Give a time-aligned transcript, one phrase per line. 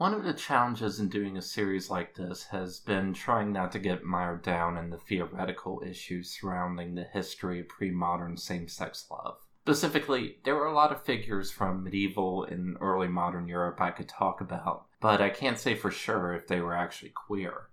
[0.00, 3.78] One of the challenges in doing a series like this has been trying not to
[3.78, 9.06] get mired down in the theoretical issues surrounding the history of pre modern same sex
[9.10, 9.36] love.
[9.60, 14.08] Specifically, there are a lot of figures from medieval and early modern Europe I could
[14.08, 17.68] talk about, but I can't say for sure if they were actually queer.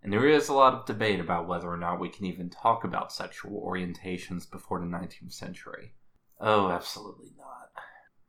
[0.00, 2.84] And there is a lot of debate about whether or not we can even talk
[2.84, 5.94] about sexual orientations before the 19th century.
[6.38, 7.70] Oh, absolutely not.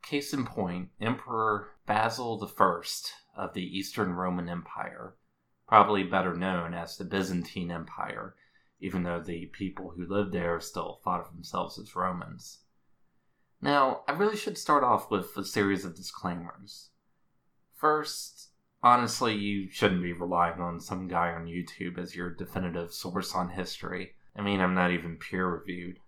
[0.02, 5.16] Case in point, Emperor Basil I of the Eastern Roman Empire,
[5.68, 8.34] probably better known as the Byzantine Empire,
[8.80, 12.60] even though the people who lived there still thought of themselves as Romans.
[13.60, 16.90] Now, I really should start off with a series of disclaimers.
[17.74, 18.50] First,
[18.82, 23.50] honestly, you shouldn't be relying on some guy on YouTube as your definitive source on
[23.50, 24.12] history.
[24.36, 25.98] I mean, I'm not even peer reviewed.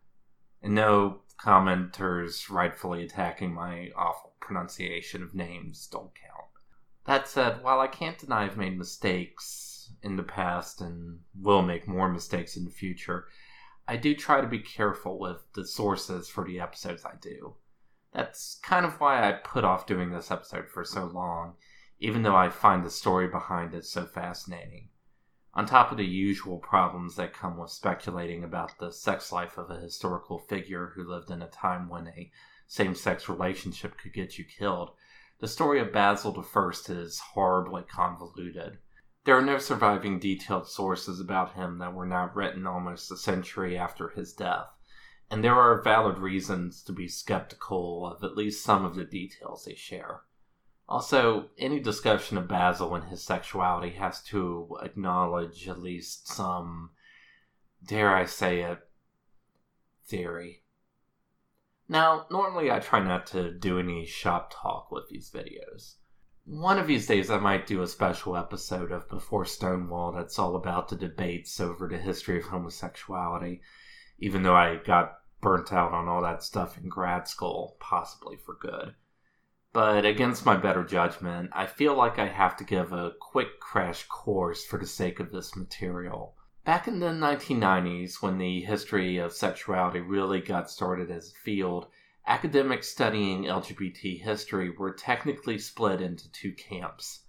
[0.62, 6.47] And no commenters rightfully attacking my awful pronunciation of names don't count.
[7.08, 11.88] That said, while I can't deny I've made mistakes in the past and will make
[11.88, 13.28] more mistakes in the future,
[13.88, 17.54] I do try to be careful with the sources for the episodes I do.
[18.12, 21.54] That's kind of why I put off doing this episode for so long,
[21.98, 24.90] even though I find the story behind it so fascinating.
[25.54, 29.70] On top of the usual problems that come with speculating about the sex life of
[29.70, 32.30] a historical figure who lived in a time when a
[32.66, 34.90] same sex relationship could get you killed,
[35.40, 38.78] the story of Basil I is horribly convoluted.
[39.24, 43.76] There are no surviving detailed sources about him that were not written almost a century
[43.76, 44.66] after his death,
[45.30, 49.64] and there are valid reasons to be skeptical of at least some of the details
[49.64, 50.22] they share.
[50.88, 56.90] Also, any discussion of Basil and his sexuality has to acknowledge at least some,
[57.86, 58.78] dare I say it,
[60.06, 60.62] theory.
[61.88, 65.94] Now, normally I try not to do any shop talk with these videos.
[66.44, 70.54] One of these days I might do a special episode of Before Stonewall that's all
[70.56, 73.62] about the debates over the history of homosexuality,
[74.18, 78.54] even though I got burnt out on all that stuff in grad school, possibly for
[78.54, 78.94] good.
[79.72, 84.06] But against my better judgment, I feel like I have to give a quick crash
[84.08, 86.34] course for the sake of this material.
[86.68, 91.86] Back in the 1990s, when the history of sexuality really got started as a field,
[92.26, 97.22] academics studying LGBT history were technically split into two camps.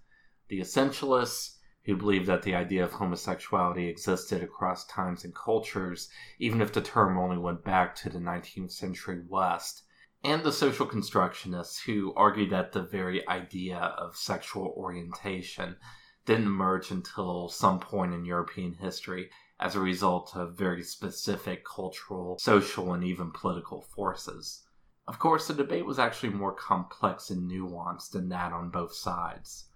[0.48, 1.56] The essentialists,
[1.86, 6.82] who believed that the idea of homosexuality existed across times and cultures, even if the
[6.82, 9.84] term only went back to the 19th century West,
[10.22, 15.76] and the social constructionists, who argued that the very idea of sexual orientation
[16.26, 22.38] didn't emerge until some point in European history as a result of very specific cultural,
[22.38, 24.62] social, and even political forces.
[25.06, 29.66] Of course, the debate was actually more complex and nuanced than that on both sides.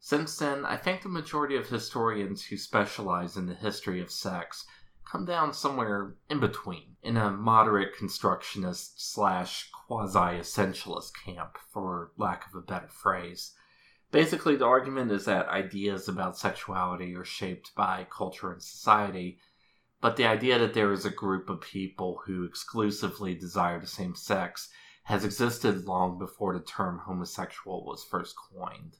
[0.00, 4.66] Since then, I think the majority of historians who specialize in the history of sex
[5.04, 12.46] come down somewhere in between, in a moderate constructionist slash quasi essentialist camp, for lack
[12.46, 13.54] of a better phrase.
[14.12, 19.38] Basically, the argument is that ideas about sexuality are shaped by culture and society,
[20.00, 24.14] but the idea that there is a group of people who exclusively desire the same
[24.14, 24.70] sex
[25.04, 28.96] has existed long before the term homosexual was first coined.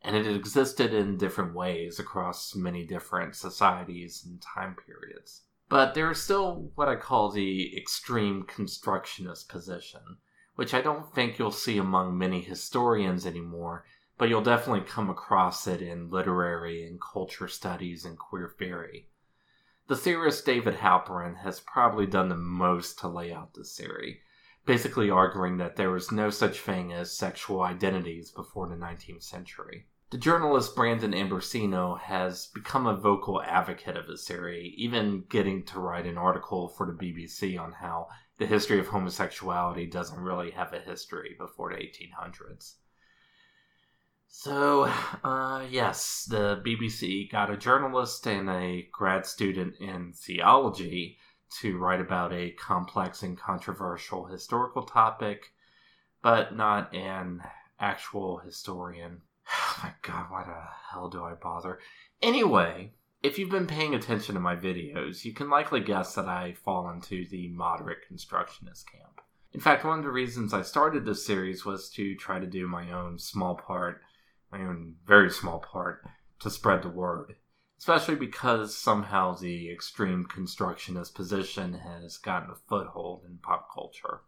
[0.00, 5.42] And it existed in different ways across many different societies and time periods.
[5.68, 10.18] But there is still what I call the extreme constructionist position,
[10.56, 13.84] which I don't think you'll see among many historians anymore
[14.22, 19.08] but you'll definitely come across it in literary and culture studies and queer theory.
[19.88, 24.20] The theorist David Halperin has probably done the most to lay out this theory,
[24.64, 29.88] basically arguing that there was no such thing as sexual identities before the 19th century.
[30.10, 35.80] The journalist Brandon Ambrosino has become a vocal advocate of this theory, even getting to
[35.80, 38.06] write an article for the BBC on how
[38.38, 42.74] the history of homosexuality doesn't really have a history before the 1800s.
[44.34, 44.90] So,
[45.22, 51.18] uh, yes, the BBC got a journalist and a grad student in theology
[51.60, 55.52] to write about a complex and controversial historical topic,
[56.22, 57.42] but not an
[57.78, 59.20] actual historian.
[59.54, 61.78] Oh my god, why the hell do I bother?
[62.22, 66.54] Anyway, if you've been paying attention to my videos, you can likely guess that I
[66.54, 69.20] fall into the moderate constructionist camp.
[69.52, 72.66] In fact, one of the reasons I started this series was to try to do
[72.66, 74.00] my own small part
[74.58, 76.04] own very small part,
[76.40, 77.36] to spread the word.
[77.78, 84.20] Especially because somehow the extreme constructionist position has gotten a foothold in pop culture.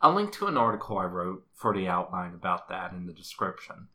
[0.00, 3.88] I'll link to an article I wrote for the outline about that in the description.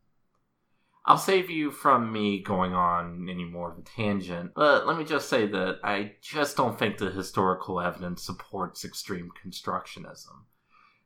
[1.04, 5.04] I'll save you from me going on any more of a tangent, but let me
[5.04, 10.46] just say that I just don't think the historical evidence supports extreme constructionism,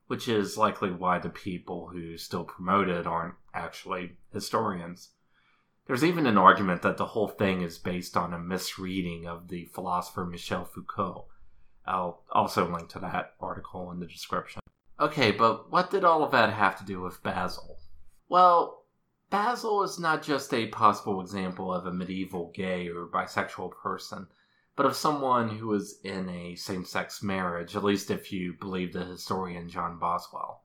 [0.06, 5.10] which is likely why the people who still promote it aren't actually historians.
[5.86, 9.64] There's even an argument that the whole thing is based on a misreading of the
[9.66, 11.26] philosopher Michel Foucault.
[11.86, 14.60] I'll also link to that article in the description.
[15.00, 17.78] Okay, but what did all of that have to do with Basil?
[18.28, 18.84] Well,
[19.30, 24.26] Basil is not just a possible example of a medieval gay or bisexual person,
[24.76, 28.92] but of someone who was in a same sex marriage, at least if you believe
[28.92, 30.64] the historian John Boswell.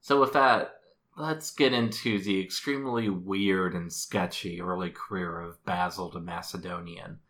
[0.00, 0.80] So, with that,
[1.16, 7.20] let's get into the extremely weird and sketchy early career of Basil the Macedonian,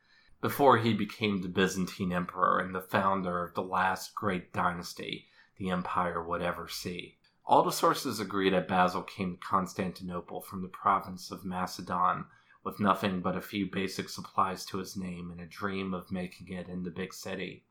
[0.41, 5.27] before he became the Byzantine emperor and the founder of the last great dynasty
[5.59, 7.19] the empire would ever see.
[7.47, 12.25] All the sources agree that Basil came to Constantinople from the province of Macedon
[12.65, 16.49] with nothing but a few basic supplies to his name and a dream of making
[16.49, 17.65] it in the big city.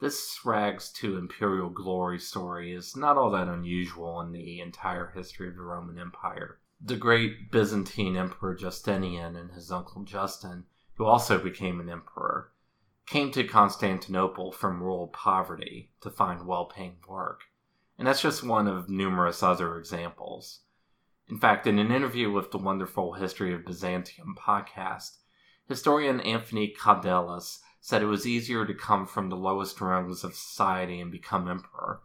[0.00, 5.48] This rags to imperial glory story is not all that unusual in the entire history
[5.48, 6.58] of the Roman Empire.
[6.80, 12.52] The great Byzantine Emperor Justinian and his uncle Justin, who also became an emperor,
[13.06, 17.42] came to Constantinople from rural poverty to find well paying work.
[17.96, 20.60] And that's just one of numerous other examples.
[21.28, 25.18] In fact, in an interview with the Wonderful History of Byzantium podcast,
[25.68, 31.00] historian Anthony Kaldellis said it was easier to come from the lowest rungs of society
[31.00, 32.00] and become emperor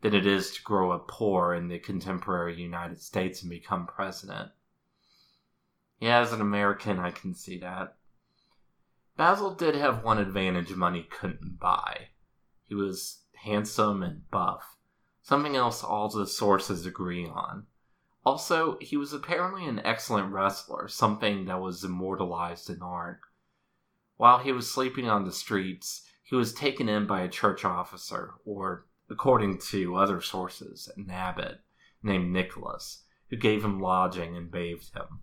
[0.00, 4.52] than it is to grow up poor in the contemporary United States and become president.
[5.98, 7.96] Yeah, as an American, I can see that.
[9.16, 12.10] Basil did have one advantage money couldn't buy.
[12.68, 14.74] He was handsome and buff
[15.24, 17.66] something else all the sources agree on.
[18.26, 23.20] Also, he was apparently an excellent wrestler, something that was immortalized in art.
[24.16, 28.34] While he was sleeping on the streets, he was taken in by a church officer,
[28.44, 31.60] or, according to other sources, an abbot,
[32.02, 35.20] named Nicholas, who gave him lodging and bathed him.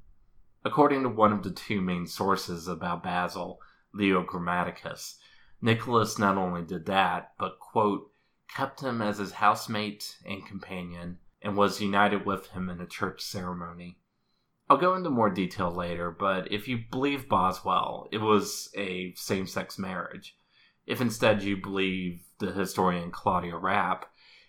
[0.64, 3.60] According to one of the two main sources about Basil,
[3.94, 5.18] Leo Grammaticus,
[5.62, 8.12] Nicholas not only did that, but, quote,
[8.50, 13.22] kept him as his housemate and companion, and was united with him in a church
[13.22, 14.01] ceremony.
[14.72, 19.46] I'll go into more detail later, but if you believe Boswell, it was a same
[19.46, 20.38] sex marriage.
[20.88, 24.06] If instead you believe the historian Claudia Rapp,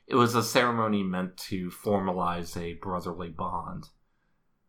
[0.06, 3.88] it was a ceremony meant to formalize a brotherly bond.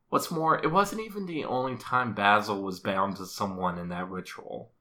[0.09, 4.09] What's more, it wasn't even the only time Basil was bound to someone in that
[4.09, 4.71] ritual.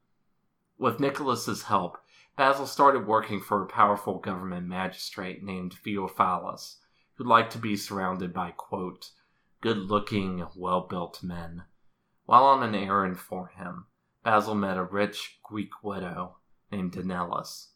[0.79, 1.99] With Nicholas's help,
[2.35, 6.79] Basil started working for a powerful government magistrate named Theophilus,
[7.17, 9.11] who liked to be surrounded by, quote,
[9.63, 11.63] good looking, well built men.
[12.27, 13.87] While on an errand for him,
[14.23, 16.37] Basil met a rich Greek widow
[16.71, 17.69] named Danielis.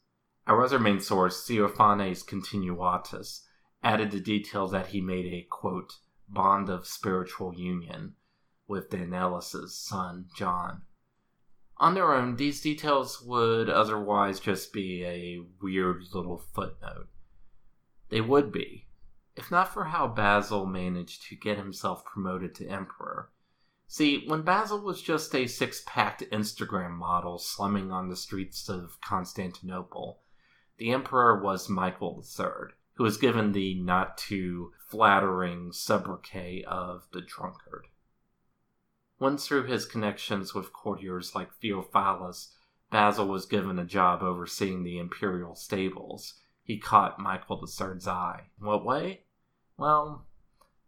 [0.46, 3.42] Our other main source, Theophanes Continuatus,
[3.82, 5.94] added the detail that he made a, quote,
[6.28, 8.14] bond of spiritual union
[8.66, 10.82] with Danielis's son, John.
[11.78, 17.08] On their own, these details would otherwise just be a weird little footnote.
[18.08, 18.85] They would be,
[19.36, 23.30] if not for how Basil managed to get himself promoted to emperor.
[23.86, 28.98] See, when Basil was just a six packed Instagram model slumming on the streets of
[29.00, 30.22] Constantinople,
[30.78, 37.20] the emperor was Michael III, who was given the not too flattering sobriquet of the
[37.20, 37.86] drunkard.
[39.19, 42.55] Once through his connections with courtiers like Theophilus,
[42.90, 46.40] Basil was given a job overseeing the imperial stables.
[46.62, 48.50] He caught Michael III's eye.
[48.58, 49.25] What way?
[49.78, 50.26] Well,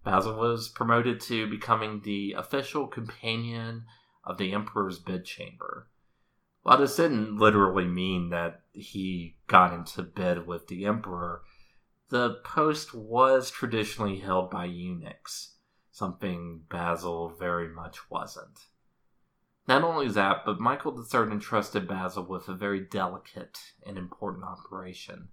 [0.02, 3.84] Basil was promoted to becoming the official companion
[4.24, 5.88] of the emperor's bedchamber.
[6.62, 11.42] While this didn't literally mean that he got into bed with the emperor,
[12.08, 15.56] the post was traditionally held by eunuchs
[15.90, 18.68] something Basil very much wasn't.
[19.66, 25.28] Not only that, but Michael III entrusted Basil with a very delicate and important operation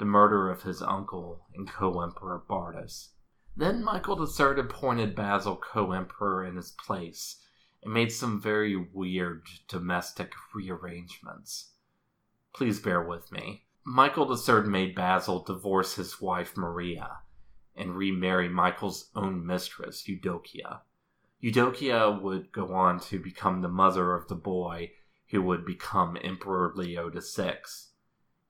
[0.00, 3.10] the murder of his uncle and co emperor Bardas.
[3.54, 7.36] Then Michael III appointed Basil co emperor in his place
[7.82, 11.72] and made some very weird domestic rearrangements.
[12.54, 13.66] Please bear with me.
[13.84, 17.18] Michael III made Basil divorce his wife Maria
[17.76, 20.80] and remarry Michael's own mistress, Eudokia.
[21.42, 24.92] Eudokia would go on to become the mother of the boy
[25.28, 27.58] who would become Emperor Leo VI.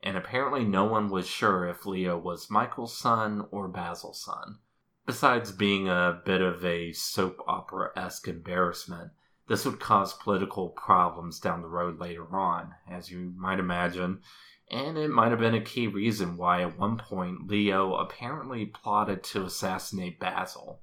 [0.03, 4.59] And apparently, no one was sure if Leo was Michael's son or Basil's son.
[5.07, 9.13] Besides being a bit of a soap opera esque embarrassment,
[9.47, 14.23] this would cause political problems down the road later on, as you might imagine,
[14.71, 19.25] and it might have been a key reason why at one point Leo apparently plotted
[19.25, 20.81] to assassinate Basil.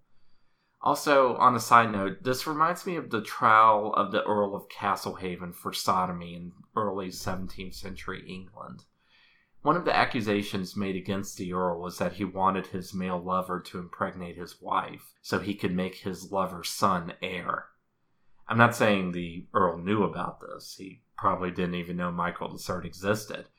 [0.82, 4.68] Also, on a side note, this reminds me of the trial of the Earl of
[4.70, 8.84] Castlehaven for sodomy in early 17th century England.
[9.68, 13.60] One of the accusations made against the Earl was that he wanted his male lover
[13.60, 17.66] to impregnate his wife so he could make his lover's son heir.
[18.48, 22.88] I'm not saying the Earl knew about this, he probably didn't even know Michael III
[22.88, 23.50] existed.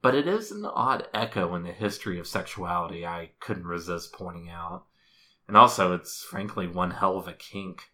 [0.00, 4.48] But it is an odd echo in the history of sexuality I couldn't resist pointing
[4.48, 4.86] out.
[5.46, 7.90] And also, it's frankly one hell of a kink.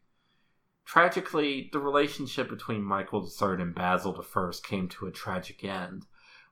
[0.85, 6.07] Tragically, the relationship between Michael III and Basil I came to a tragic end,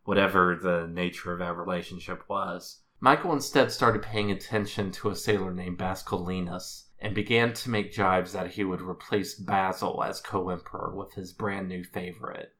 [0.09, 2.81] whatever the nature of that relationship was.
[2.99, 8.33] Michael instead started paying attention to a sailor named Basculinus and began to make jibes
[8.33, 12.57] that he would replace Basil as co emperor with his brand new favorite.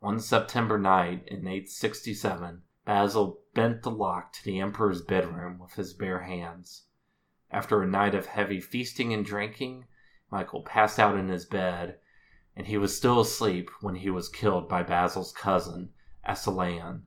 [0.00, 5.94] One September night in 867, Basil bent the lock to the emperor's bedroom with his
[5.94, 6.84] bare hands.
[7.50, 9.86] After a night of heavy feasting and drinking,
[10.30, 11.96] Michael passed out in his bed,
[12.54, 15.88] and he was still asleep when he was killed by Basil's cousin,
[16.28, 17.02] Asylaion.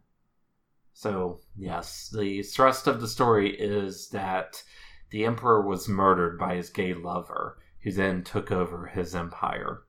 [0.94, 4.64] So, yes, the thrust of the story is that
[5.12, 9.84] the emperor was murdered by his gay lover, who then took over his empire.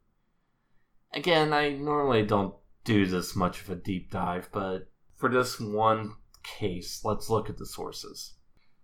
[1.14, 2.54] Again, I normally don't
[2.84, 7.56] do this much of a deep dive, but for this one case, let's look at
[7.56, 8.34] the sources.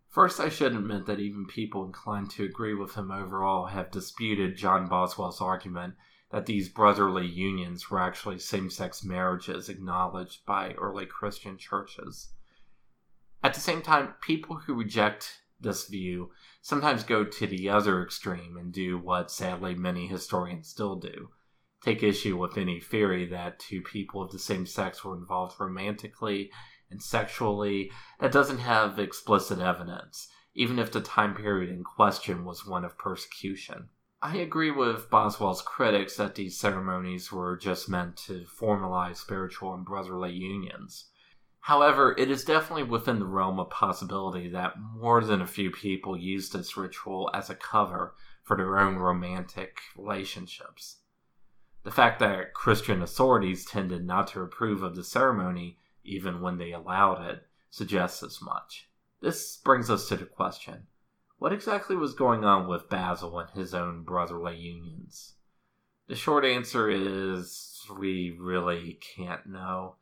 [0.09, 4.57] First, I should admit that even people inclined to agree with him overall have disputed
[4.57, 5.95] John Boswell's argument
[6.35, 12.33] that these brotherly unions were actually same sex marriages acknowledged by early Christian churches.
[13.45, 18.57] At the same time, people who reject this view sometimes go to the other extreme
[18.57, 21.29] and do what sadly many historians still do
[21.85, 26.51] take issue with any theory that two people of the same sex were involved romantically
[26.91, 32.67] and sexually that doesn't have explicit evidence, even if the time period in question was
[32.67, 33.89] one of persecution.
[34.25, 39.85] I agree with Boswell's critics that these ceremonies were just meant to formalize spiritual and
[39.85, 41.11] brotherly unions.
[41.61, 46.17] However, it is definitely within the realm of possibility that more than a few people
[46.17, 51.01] used this ritual as a cover for their own romantic relationships.
[51.83, 56.73] The fact that Christian authorities tended not to approve of the ceremony even when they
[56.73, 58.89] allowed it, suggests as much.
[59.21, 60.87] This brings us to the question
[61.45, 65.35] what exactly was going on with Basil and his own brotherly unions?
[66.07, 69.97] The short answer is we really can't know.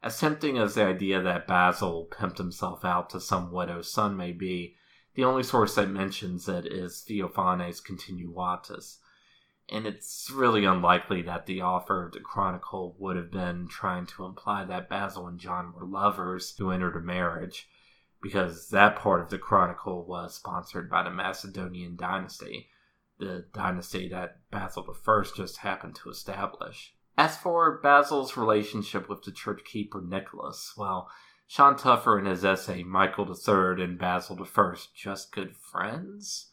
[0.00, 4.30] As tempting as the idea that Basil pimped himself out to some widow's son may
[4.30, 4.76] be,
[5.16, 8.98] the only source that mentions it is Theophanes Continuatus,
[9.68, 14.24] and it's really unlikely that the author of the chronicle would have been trying to
[14.24, 17.68] imply that Basil and John were lovers who entered a marriage,
[18.22, 22.68] because that part of the chronicle was sponsored by the Macedonian dynasty,
[23.18, 26.94] the dynasty that Basil I just happened to establish.
[27.18, 31.08] As for Basil's relationship with the church keeper Nicholas, well,
[31.46, 36.50] Shaun Tougher in his essay Michael III and Basil I just good friends?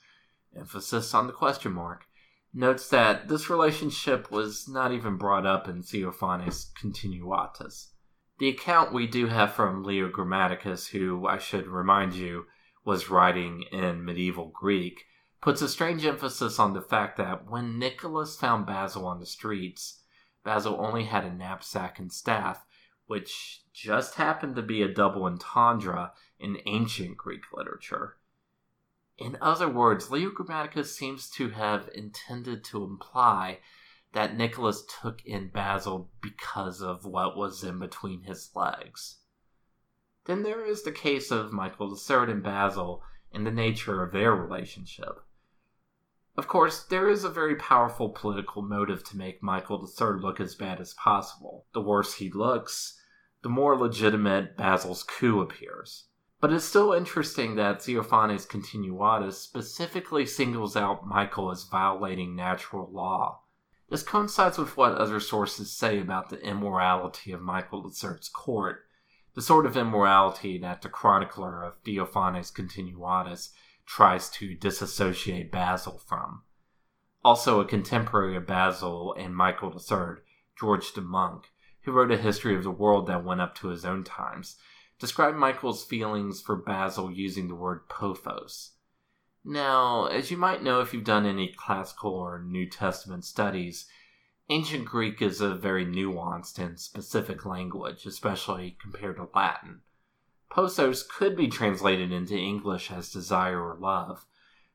[0.55, 2.05] Emphasis on the question mark
[2.53, 7.87] notes that this relationship was not even brought up in Theophanes Continuatus.
[8.39, 12.47] The account we do have from Leo Grammaticus, who I should remind you
[12.83, 15.05] was writing in medieval Greek,
[15.39, 20.01] puts a strange emphasis on the fact that when Nicholas found Basil on the streets,
[20.43, 22.65] Basil only had a knapsack and staff,
[23.05, 28.17] which just happened to be a double entendre in ancient Greek literature.
[29.17, 33.59] In other words, Leo Grammaticus seems to have intended to imply
[34.13, 39.17] that Nicholas took in Basil because of what was in between his legs.
[40.25, 43.03] Then there is the case of Michael III and Basil
[43.33, 45.19] and the nature of their relationship.
[46.35, 50.55] Of course, there is a very powerful political motive to make Michael III look as
[50.55, 51.65] bad as possible.
[51.73, 52.99] The worse he looks,
[53.43, 56.05] the more legitimate Basil's coup appears.
[56.39, 63.42] But it's still interesting that Theophanes Continuatus specifically singles out Michael as violating natural law.
[63.93, 68.87] This coincides with what other sources say about the immorality of Michael III's court,
[69.35, 73.51] the sort of immorality that the chronicler of Theophanes Continuatus
[73.85, 76.41] tries to disassociate Basil from.
[77.23, 80.23] Also, a contemporary of Basil and Michael III,
[80.59, 83.85] George the Monk, who wrote a history of the world that went up to his
[83.85, 84.55] own times,
[84.97, 88.71] described Michael's feelings for Basil using the word pothos.
[89.45, 93.87] Now, as you might know if you've done any classical or New Testament studies,
[94.49, 99.81] ancient Greek is a very nuanced and specific language, especially compared to Latin.
[100.49, 104.25] Pothos could be translated into English as desire or love,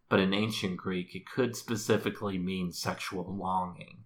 [0.09, 4.05] but in ancient Greek it could specifically mean sexual longing.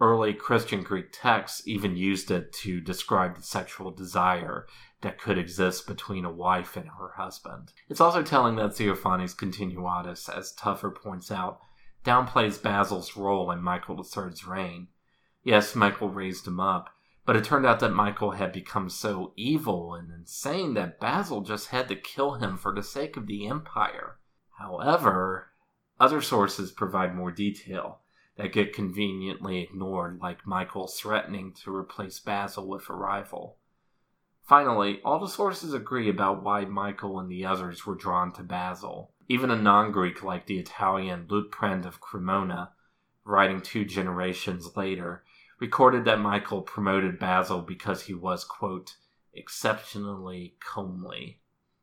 [0.00, 4.66] Early Christian Greek texts even used it to describe the sexual desire
[5.00, 7.72] that could exist between a wife and her husband.
[7.88, 11.60] It's also telling that Theophanes Continuatus, as Tougher points out,
[12.04, 14.88] downplays Basil's role in Michael III's reign.
[15.44, 16.90] Yes, Michael raised him up,
[17.24, 21.68] but it turned out that Michael had become so evil and insane that Basil just
[21.68, 24.18] had to kill him for the sake of the empire.
[24.58, 25.52] However,
[26.00, 28.00] other sources provide more detail
[28.36, 33.57] that get conveniently ignored, like Michael threatening to replace Basil with a rival.
[34.48, 39.12] Finally, all the sources agree about why Michael and the others were drawn to Basil.
[39.28, 42.72] Even a non Greek like the Italian Liutprand of Cremona,
[43.26, 45.22] writing two generations later,
[45.60, 48.96] recorded that Michael promoted Basil because he was, quote,
[49.34, 51.42] exceptionally comely.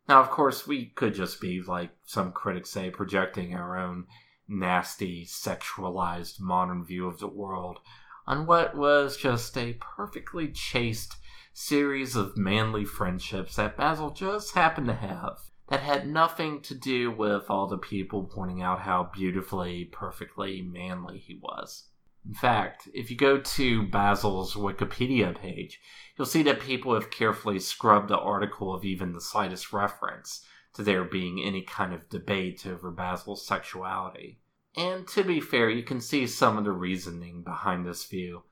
[0.09, 4.07] Now, of course, we could just be, like some critics say, projecting our own
[4.47, 7.79] nasty, sexualized modern view of the world
[8.27, 11.15] on what was just a perfectly chaste
[11.53, 15.39] series of manly friendships that Basil just happened to have
[15.69, 21.17] that had nothing to do with all the people pointing out how beautifully, perfectly manly
[21.17, 21.85] he was.
[22.27, 25.79] In fact, if you go to Basil's Wikipedia page,
[26.17, 30.83] you'll see that people have carefully scrubbed the article of even the slightest reference to
[30.83, 34.39] there being any kind of debate over Basil's sexuality.
[34.77, 38.43] And to be fair, you can see some of the reasoning behind this view.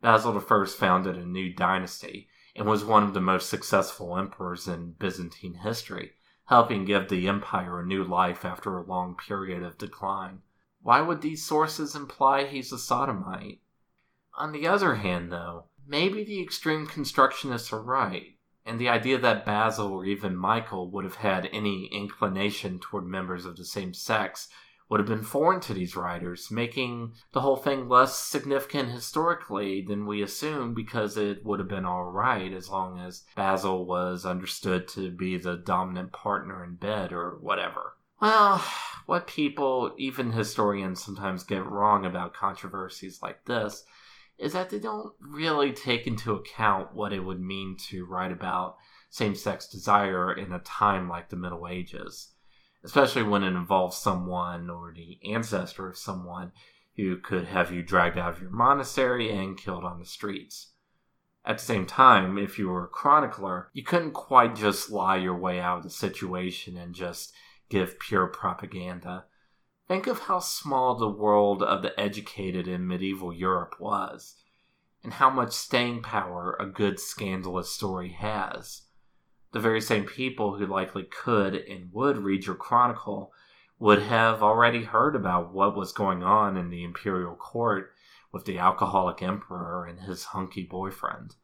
[0.00, 4.92] Basil I founded a new dynasty, and was one of the most successful emperors in
[4.98, 6.12] Byzantine history,
[6.46, 10.40] helping give the empire a new life after a long period of decline.
[10.82, 13.60] Why would these sources imply he's a sodomite?
[14.34, 19.46] On the other hand, though, maybe the extreme constructionists are right, and the idea that
[19.46, 24.48] Basil or even Michael would have had any inclination toward members of the same sex
[24.90, 30.04] would have been foreign to these writers, making the whole thing less significant historically than
[30.04, 35.12] we assume because it would have been alright as long as Basil was understood to
[35.12, 37.94] be the dominant partner in bed or whatever.
[38.20, 38.64] Well,
[39.06, 43.84] what people, even historians, sometimes get wrong about controversies like this
[44.38, 48.76] is that they don't really take into account what it would mean to write about
[49.08, 52.32] same sex desire in a time like the Middle Ages
[52.82, 56.52] especially when it involves someone or the ancestor of someone
[56.96, 60.72] who could have you dragged out of your monastery and killed on the streets.
[61.44, 65.36] At the same time, if you were a chronicler, you couldn't quite just lie your
[65.36, 67.32] way out of the situation and just
[67.70, 69.24] give pure propaganda.
[69.88, 74.36] Think of how small the world of the educated in medieval Europe was,
[75.02, 78.82] and how much staying power a good scandalous story has
[79.52, 83.32] the very same people who likely could and would read your chronicle
[83.78, 87.92] would have already heard about what was going on in the imperial court
[88.32, 91.34] with the alcoholic emperor and his hunky boyfriend.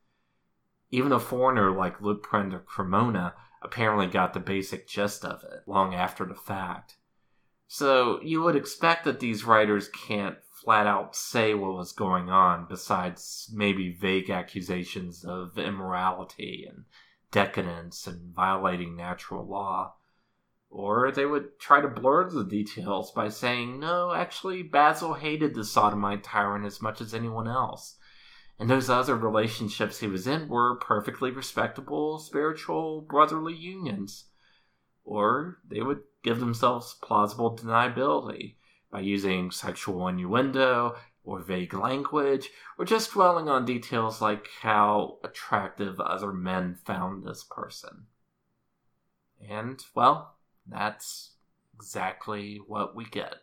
[0.91, 5.95] Even a foreigner like Liutprand of Cremona apparently got the basic gist of it long
[5.95, 6.97] after the fact.
[7.67, 12.67] So you would expect that these writers can't flat out say what was going on
[12.69, 16.85] besides maybe vague accusations of immorality and
[17.37, 19.95] decadence and violating natural law.
[20.71, 25.63] Or they would try to blur the details by saying, no, actually, Basil hated the
[25.63, 27.99] sodomite tyrant as much as anyone else.
[28.59, 34.25] And those other relationships he was in were perfectly respectable, spiritual, brotherly unions.
[35.05, 38.57] Or they would give themselves plausible deniability
[38.91, 40.97] by using sexual innuendo
[41.27, 47.45] or vague language, or just dwelling on details like how attractive other men found this
[47.45, 48.07] person.
[49.47, 50.37] And, well,
[50.67, 51.33] that's
[51.75, 53.35] exactly what we get.